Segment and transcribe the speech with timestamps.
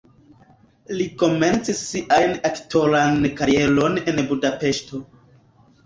[1.01, 5.07] Li komencis sian aktoran karieron en Budapeŝto.